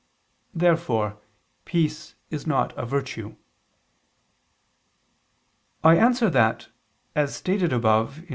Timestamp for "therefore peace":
0.55-2.15